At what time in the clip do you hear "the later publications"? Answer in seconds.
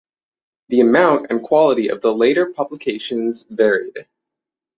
2.01-3.43